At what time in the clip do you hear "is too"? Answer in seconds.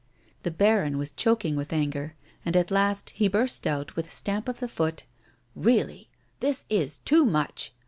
6.71-7.23